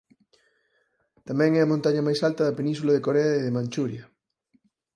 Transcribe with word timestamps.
Tamén 1.27 1.51
é 1.59 1.61
a 1.63 1.71
montaña 1.71 2.05
máis 2.07 2.19
alta 2.27 2.41
da 2.45 2.57
península 2.59 2.93
de 2.95 3.03
Corea 3.07 3.31
e 3.35 3.43
de 3.45 3.53
Manchuria. 3.57 4.03